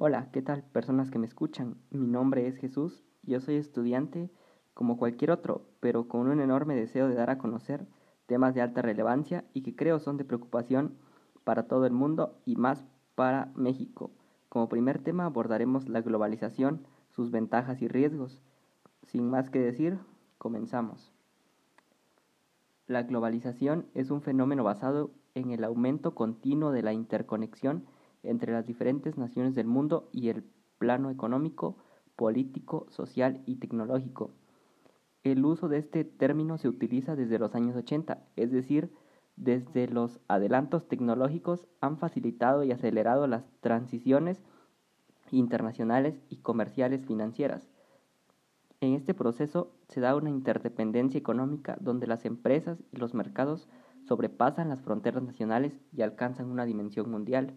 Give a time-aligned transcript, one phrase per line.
[0.00, 1.76] Hola, ¿qué tal personas que me escuchan?
[1.90, 4.30] Mi nombre es Jesús, yo soy estudiante
[4.72, 7.84] como cualquier otro, pero con un enorme deseo de dar a conocer
[8.26, 10.96] temas de alta relevancia y que creo son de preocupación
[11.42, 14.12] para todo el mundo y más para México.
[14.48, 18.40] Como primer tema abordaremos la globalización, sus ventajas y riesgos.
[19.02, 19.98] Sin más que decir,
[20.38, 21.12] comenzamos.
[22.86, 27.84] La globalización es un fenómeno basado en el aumento continuo de la interconexión
[28.22, 30.44] entre las diferentes naciones del mundo y el
[30.78, 31.76] plano económico,
[32.16, 34.30] político, social y tecnológico.
[35.22, 38.92] El uso de este término se utiliza desde los años 80, es decir,
[39.36, 44.42] desde los adelantos tecnológicos han facilitado y acelerado las transiciones
[45.30, 47.68] internacionales y comerciales financieras.
[48.80, 53.68] En este proceso se da una interdependencia económica donde las empresas y los mercados
[54.06, 57.54] sobrepasan las fronteras nacionales y alcanzan una dimensión mundial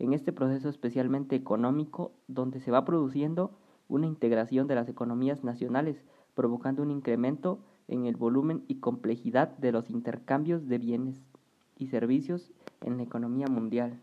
[0.00, 3.52] en este proceso especialmente económico donde se va produciendo
[3.86, 6.02] una integración de las economías nacionales,
[6.34, 11.22] provocando un incremento en el volumen y complejidad de los intercambios de bienes
[11.76, 14.00] y servicios en la economía mundial.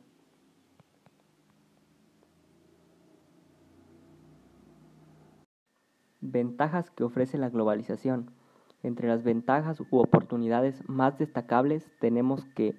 [6.22, 8.30] Ventajas que ofrece la globalización.
[8.84, 12.76] Entre las ventajas u oportunidades más destacables tenemos que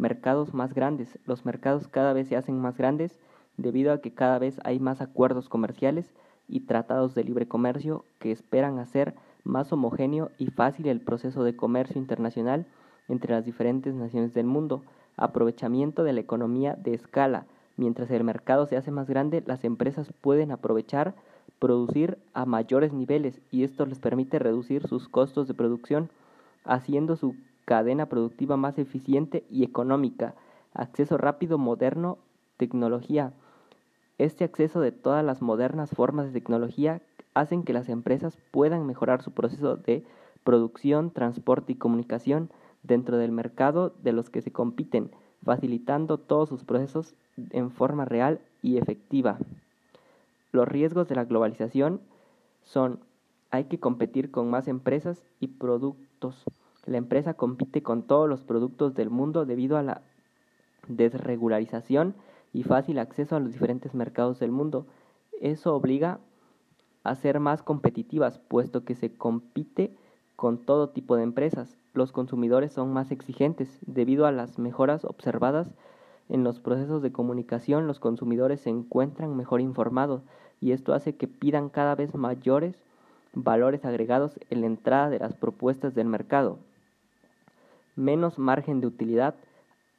[0.00, 1.18] mercados más grandes.
[1.26, 3.18] Los mercados cada vez se hacen más grandes
[3.56, 6.12] debido a que cada vez hay más acuerdos comerciales
[6.48, 11.54] y tratados de libre comercio que esperan hacer más homogéneo y fácil el proceso de
[11.54, 12.66] comercio internacional
[13.08, 14.82] entre las diferentes naciones del mundo,
[15.16, 17.46] aprovechamiento de la economía de escala.
[17.76, 21.14] Mientras el mercado se hace más grande, las empresas pueden aprovechar
[21.58, 26.10] producir a mayores niveles y esto les permite reducir sus costos de producción,
[26.64, 27.34] haciendo su
[27.70, 30.34] cadena productiva más eficiente y económica,
[30.74, 32.18] acceso rápido, moderno,
[32.56, 33.32] tecnología.
[34.18, 37.00] Este acceso de todas las modernas formas de tecnología
[37.32, 40.04] hacen que las empresas puedan mejorar su proceso de
[40.42, 42.50] producción, transporte y comunicación
[42.82, 45.12] dentro del mercado de los que se compiten,
[45.44, 47.14] facilitando todos sus procesos
[47.50, 49.38] en forma real y efectiva.
[50.50, 52.00] Los riesgos de la globalización
[52.64, 52.98] son
[53.52, 56.44] hay que competir con más empresas y productos
[56.90, 60.02] la empresa compite con todos los productos del mundo debido a la
[60.88, 62.16] desregularización
[62.52, 64.86] y fácil acceso a los diferentes mercados del mundo.
[65.40, 66.18] Eso obliga
[67.04, 69.96] a ser más competitivas, puesto que se compite
[70.34, 71.78] con todo tipo de empresas.
[71.94, 75.70] Los consumidores son más exigentes debido a las mejoras observadas
[76.28, 77.86] en los procesos de comunicación.
[77.86, 80.22] Los consumidores se encuentran mejor informados
[80.60, 82.82] y esto hace que pidan cada vez mayores
[83.32, 86.58] valores agregados en la entrada de las propuestas del mercado
[88.00, 89.34] menos margen de utilidad,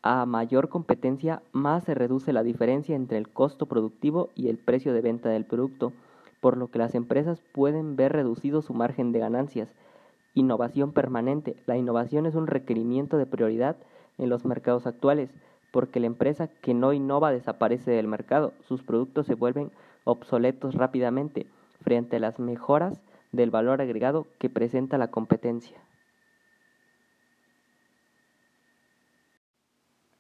[0.02, 4.94] a mayor competencia, más se reduce la diferencia entre el costo productivo y el precio
[4.94, 5.94] de venta del producto,
[6.42, 9.70] por lo que las empresas pueden ver reducido su margen de ganancias.
[10.34, 11.56] Innovación permanente.
[11.68, 13.78] La innovación es un requerimiento de prioridad
[14.18, 15.30] en los mercados actuales,
[15.72, 18.54] porque la empresa que no innova desaparece del mercado.
[18.68, 19.72] Sus productos se vuelven
[20.04, 21.46] obsoletos rápidamente
[21.82, 23.00] frente a las mejoras
[23.32, 25.78] del valor agregado que presenta la competencia.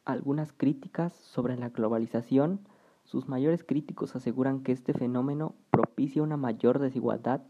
[0.06, 2.60] Algunas críticas sobre la globalización,
[3.04, 7.42] sus mayores críticos aseguran que este fenómeno propicia una mayor desigualdad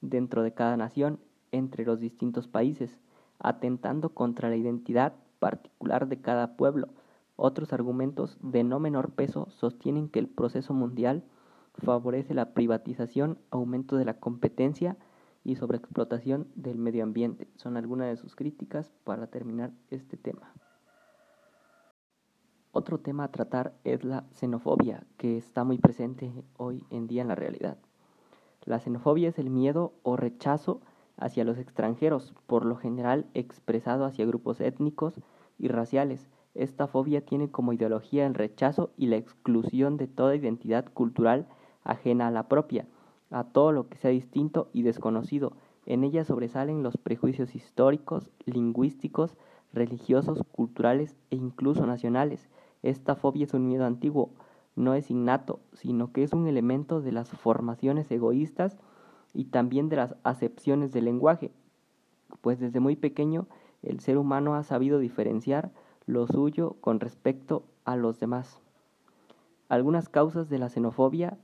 [0.00, 1.20] dentro de cada nación
[1.52, 2.98] entre los distintos países,
[3.38, 6.88] atentando contra la identidad particular de cada pueblo.
[7.36, 11.22] Otros argumentos de no menor peso sostienen que el proceso mundial
[11.74, 14.96] favorece la privatización, aumento de la competencia
[15.44, 17.46] y sobreexplotación del medio ambiente.
[17.56, 20.52] Son algunas de sus críticas para terminar este tema.
[22.78, 27.28] Otro tema a tratar es la xenofobia, que está muy presente hoy en día en
[27.28, 27.78] la realidad.
[28.66, 30.82] La xenofobia es el miedo o rechazo
[31.16, 35.22] hacia los extranjeros, por lo general expresado hacia grupos étnicos
[35.58, 36.28] y raciales.
[36.52, 41.48] Esta fobia tiene como ideología el rechazo y la exclusión de toda identidad cultural
[41.82, 42.86] ajena a la propia,
[43.30, 45.54] a todo lo que sea distinto y desconocido.
[45.86, 49.34] En ella sobresalen los prejuicios históricos, lingüísticos,
[49.72, 52.50] religiosos, culturales e incluso nacionales.
[52.86, 54.30] Esta fobia es un miedo antiguo,
[54.76, 58.78] no es innato, sino que es un elemento de las formaciones egoístas
[59.34, 61.50] y también de las acepciones del lenguaje,
[62.42, 63.48] pues desde muy pequeño
[63.82, 65.72] el ser humano ha sabido diferenciar
[66.06, 68.60] lo suyo con respecto a los demás.
[69.68, 71.38] Algunas causas de la xenofobia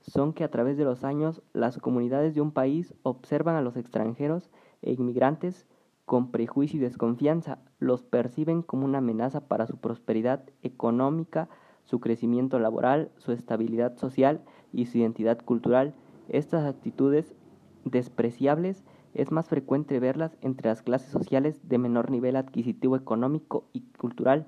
[0.00, 3.76] son que a través de los años las comunidades de un país observan a los
[3.76, 4.48] extranjeros
[4.80, 5.66] e inmigrantes
[6.06, 11.48] con prejuicio y desconfianza, los perciben como una amenaza para su prosperidad económica,
[11.84, 14.40] su crecimiento laboral, su estabilidad social
[14.72, 15.94] y su identidad cultural.
[16.28, 17.34] Estas actitudes
[17.84, 23.80] despreciables es más frecuente verlas entre las clases sociales de menor nivel adquisitivo económico y
[23.98, 24.46] cultural.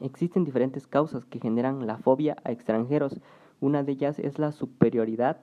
[0.00, 3.20] Existen diferentes causas que generan la fobia a extranjeros.
[3.60, 5.40] Una de ellas es la superioridad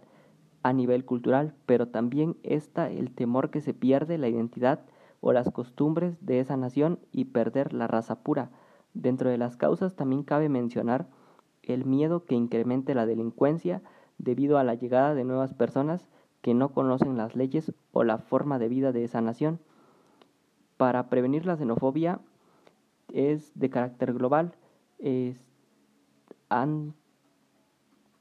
[0.64, 4.82] a nivel cultural, pero también está el temor que se pierde la identidad
[5.22, 8.52] o las costumbres de esa nación y perder la raza pura.
[8.94, 11.08] Dentro de las causas también cabe mencionar
[11.64, 13.82] el miedo que incremente la delincuencia
[14.18, 16.08] debido a la llegada de nuevas personas
[16.42, 19.60] que no conocen las leyes o la forma de vida de esa nación.
[20.78, 22.20] Para prevenir la xenofobia
[23.14, 24.56] es de carácter global.
[26.50, 26.94] han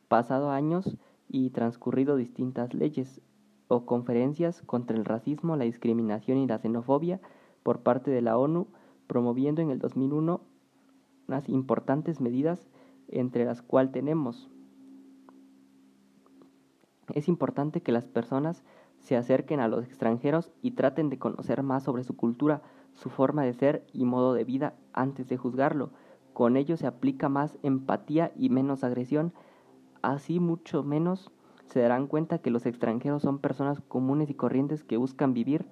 [0.09, 0.97] pasado años
[1.29, 3.21] y transcurrido distintas leyes
[3.69, 7.20] o conferencias contra el racismo, la discriminación y la xenofobia
[7.62, 8.67] por parte de la ONU,
[9.06, 10.41] promoviendo en el 2001
[11.29, 12.67] unas importantes medidas
[13.09, 14.50] entre las cuales tenemos
[17.15, 18.65] es importante que las personas
[18.99, 22.62] se acerquen a los extranjeros y traten de conocer más sobre su cultura,
[22.94, 25.91] su forma de ser y modo de vida antes de juzgarlo.
[26.32, 29.32] Con ello se aplica más empatía y menos agresión,
[30.03, 31.31] así mucho menos
[31.69, 35.67] se darán cuenta que los extranjeros son personas comunes y corrientes que buscan vivir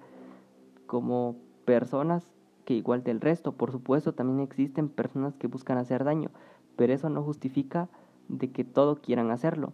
[0.85, 1.35] como
[1.65, 2.29] personas
[2.65, 3.53] que igual del resto.
[3.53, 6.29] Por supuesto, también existen personas que buscan hacer daño,
[6.75, 7.89] pero eso no justifica
[8.27, 9.73] de que todo quieran hacerlo.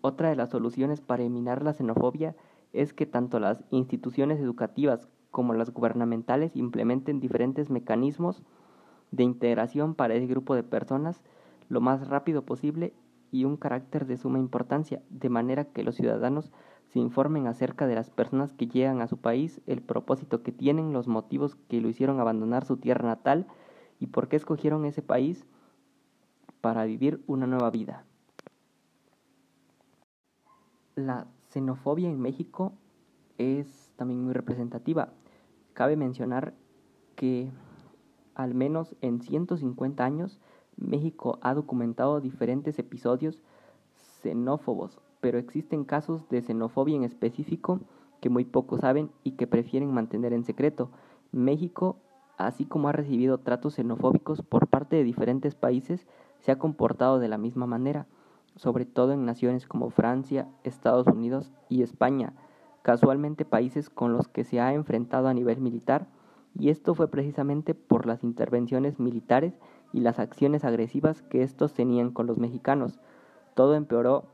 [0.00, 2.36] Otra de las soluciones para eliminar la xenofobia
[2.72, 8.42] es que tanto las instituciones educativas como las gubernamentales implementen diferentes mecanismos
[9.10, 11.22] de integración para ese grupo de personas
[11.68, 12.92] lo más rápido posible
[13.34, 16.52] y un carácter de suma importancia, de manera que los ciudadanos
[16.86, 20.92] se informen acerca de las personas que llegan a su país, el propósito que tienen,
[20.92, 23.48] los motivos que lo hicieron abandonar su tierra natal
[23.98, 25.44] y por qué escogieron ese país
[26.60, 28.04] para vivir una nueva vida.
[30.94, 32.72] La xenofobia en México
[33.36, 35.12] es también muy representativa.
[35.72, 36.54] Cabe mencionar
[37.16, 37.50] que
[38.36, 40.38] al menos en 150 años
[40.76, 43.42] México ha documentado diferentes episodios
[44.22, 47.80] xenófobos, pero existen casos de xenofobia en específico
[48.20, 50.90] que muy pocos saben y que prefieren mantener en secreto.
[51.30, 51.96] México,
[52.38, 56.06] así como ha recibido tratos xenofóbicos por parte de diferentes países,
[56.40, 58.06] se ha comportado de la misma manera,
[58.56, 62.32] sobre todo en naciones como Francia, Estados Unidos y España,
[62.82, 66.06] casualmente países con los que se ha enfrentado a nivel militar,
[66.58, 69.58] y esto fue precisamente por las intervenciones militares
[69.94, 72.98] y las acciones agresivas que estos tenían con los mexicanos.
[73.54, 74.24] Todo empeoró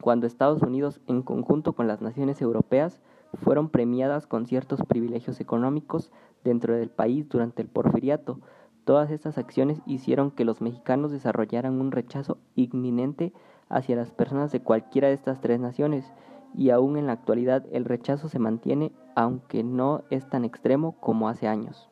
[0.00, 3.00] cuando Estados Unidos, en conjunto con las naciones europeas,
[3.34, 6.10] fueron premiadas con ciertos privilegios económicos
[6.42, 8.40] dentro del país durante el porfiriato.
[8.84, 13.32] Todas estas acciones hicieron que los mexicanos desarrollaran un rechazo inminente
[13.68, 16.12] hacia las personas de cualquiera de estas tres naciones,
[16.52, 21.28] y aún en la actualidad el rechazo se mantiene, aunque no es tan extremo como
[21.28, 21.88] hace años.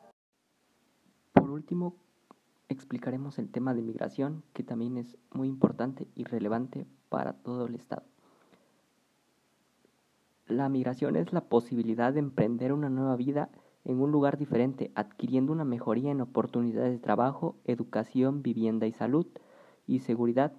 [1.31, 1.95] Por último,
[2.69, 7.75] explicaremos el tema de migración, que también es muy importante y relevante para todo el
[7.75, 8.03] Estado.
[10.47, 13.49] La migración es la posibilidad de emprender una nueva vida
[13.85, 19.27] en un lugar diferente, adquiriendo una mejoría en oportunidades de trabajo, educación, vivienda y salud
[19.87, 20.53] y seguridad.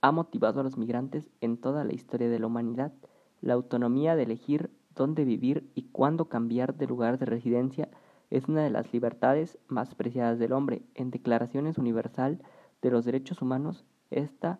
[0.00, 2.92] Ha motivado a los migrantes en toda la historia de la humanidad.
[3.40, 7.88] La autonomía de elegir dónde vivir y cuándo cambiar de lugar de residencia
[8.30, 10.82] es una de las libertades más preciadas del hombre.
[10.94, 12.42] En Declaraciones Universal
[12.82, 14.58] de los Derechos Humanos, esta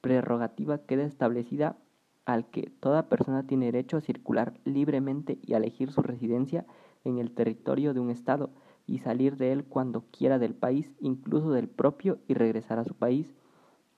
[0.00, 1.76] prerrogativa queda establecida
[2.24, 6.66] al que toda persona tiene derecho a circular libremente y a elegir su residencia
[7.04, 8.50] en el territorio de un Estado
[8.86, 12.94] y salir de él cuando quiera del país, incluso del propio, y regresar a su
[12.94, 13.34] país.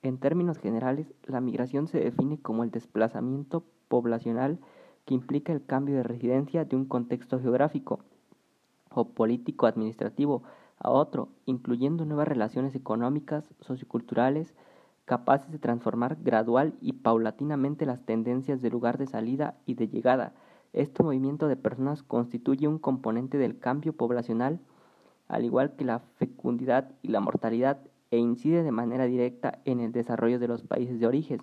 [0.01, 4.59] En términos generales, la migración se define como el desplazamiento poblacional
[5.05, 7.99] que implica el cambio de residencia de un contexto geográfico
[8.93, 10.43] o político administrativo
[10.77, 14.53] a otro, incluyendo nuevas relaciones económicas, socioculturales,
[15.05, 20.33] capaces de transformar gradual y paulatinamente las tendencias de lugar de salida y de llegada.
[20.73, 24.59] Este movimiento de personas constituye un componente del cambio poblacional,
[25.27, 27.79] al igual que la fecundidad y la mortalidad,
[28.09, 31.41] e incide de manera directa en el desarrollo de los países de origen,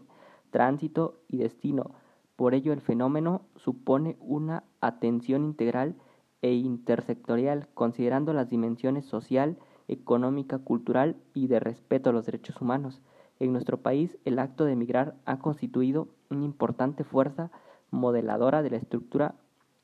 [0.50, 1.92] tránsito y destino.
[2.36, 5.96] Por ello, el fenómeno supone una atención integral
[6.42, 13.00] e intersectorial, considerando las dimensiones social, económica, cultural y de respeto a los derechos humanos.
[13.40, 17.50] En nuestro país, el acto de emigrar ha constituido una importante fuerza
[17.90, 19.34] modeladora de la estructura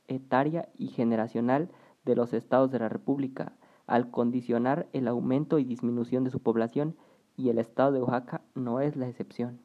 [0.08, 1.70] etaria y generacional
[2.04, 3.52] de los estados de la República,
[3.86, 6.96] al condicionar el aumento y disminución de su población
[7.36, 9.60] y el estado de Oaxaca no es la excepción.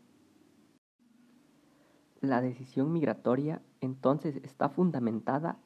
[2.22, 5.58] La decisión migratoria entonces está fundamentada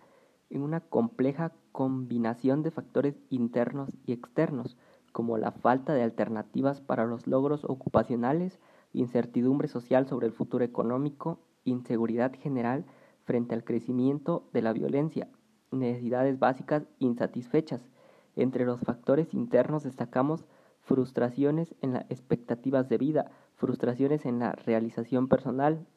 [0.54, 4.78] en una compleja combinación de factores internos y externos,
[5.12, 8.60] como la falta de alternativas para los logros ocupacionales,
[8.94, 12.86] incertidumbre social sobre el futuro económico, inseguridad general
[13.24, 15.28] frente al crecimiento de la violencia,
[15.72, 17.90] necesidades básicas insatisfechas.
[18.36, 20.46] Entre los factores internos destacamos
[20.82, 25.88] frustraciones en las expectativas de vida, frustraciones en la realización personal,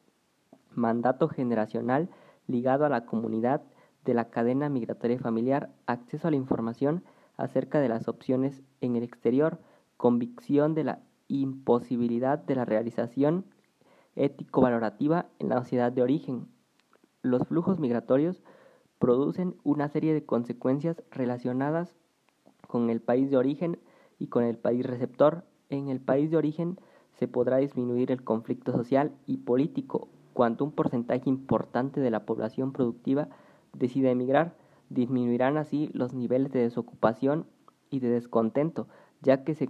[0.73, 2.09] mandato generacional
[2.47, 3.61] ligado a la comunidad
[4.07, 7.03] de la cadena migratoria familiar, acceso a la información
[7.35, 9.59] acerca de las opciones en el exterior,
[9.97, 13.45] convicción de la imposibilidad de la realización
[14.15, 16.47] ético-valorativa en la sociedad de origen.
[17.21, 18.41] Los flujos migratorios
[18.97, 21.93] producen una serie de consecuencias relacionadas
[22.65, 23.77] con el país de origen
[24.19, 25.43] y con el país receptor.
[25.69, 26.79] En el país de origen
[27.11, 32.71] se podrá disminuir el conflicto social y político cuando un porcentaje importante de la población
[32.71, 33.27] productiva
[33.77, 34.55] decida emigrar,
[34.89, 37.45] disminuirán así los niveles de desocupación
[37.89, 38.87] y de descontento,
[39.21, 39.69] ya que se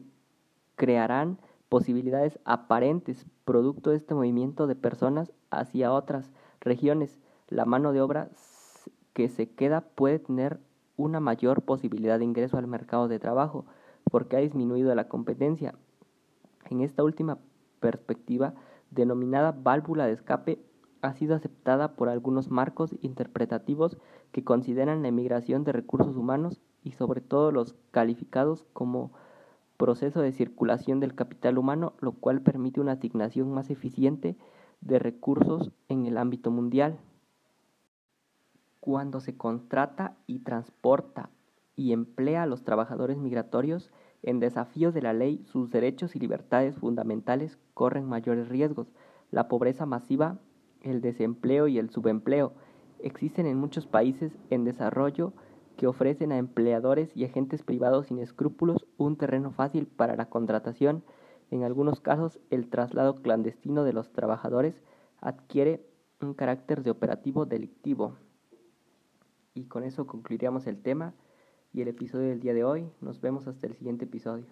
[0.75, 7.19] crearán posibilidades aparentes producto de este movimiento de personas hacia otras regiones.
[7.49, 8.29] La mano de obra
[9.13, 10.59] que se queda puede tener
[10.95, 13.65] una mayor posibilidad de ingreso al mercado de trabajo
[14.09, 15.75] porque ha disminuido la competencia.
[16.69, 17.37] En esta última
[17.79, 18.53] perspectiva,
[18.91, 20.59] denominada válvula de escape
[21.01, 23.97] ha sido aceptada por algunos marcos interpretativos
[24.31, 29.11] que consideran la emigración de recursos humanos y sobre todo los calificados como
[29.77, 34.35] proceso de circulación del capital humano, lo cual permite una asignación más eficiente
[34.81, 36.99] de recursos en el ámbito mundial.
[38.79, 41.29] Cuando se contrata y transporta
[41.75, 43.91] y emplea a los trabajadores migratorios,
[44.23, 48.87] en desafío de la ley, sus derechos y libertades fundamentales corren mayores riesgos.
[49.29, 50.39] La pobreza masiva,
[50.89, 52.53] el desempleo y el subempleo
[52.99, 55.33] existen en muchos países en desarrollo
[55.77, 61.03] que ofrecen a empleadores y agentes privados sin escrúpulos un terreno fácil para la contratación.
[61.51, 64.81] En algunos casos, el traslado clandestino de los trabajadores
[65.21, 65.85] adquiere
[66.19, 68.15] un carácter de operativo delictivo.
[69.53, 71.13] Y con eso concluiríamos el tema
[71.73, 72.89] y el episodio del día de hoy.
[73.01, 74.45] Nos vemos hasta el siguiente episodio.